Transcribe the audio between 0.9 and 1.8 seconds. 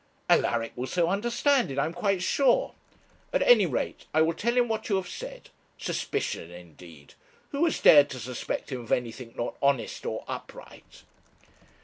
understand it,